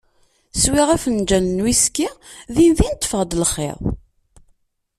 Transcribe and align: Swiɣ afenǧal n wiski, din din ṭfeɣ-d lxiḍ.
Swiɣ 0.61 0.87
afenǧal 0.95 1.45
n 1.49 1.63
wiski, 1.63 2.07
din 2.55 2.71
din 2.77 2.95
ṭfeɣ-d 3.01 3.31
lxiḍ. 3.41 3.79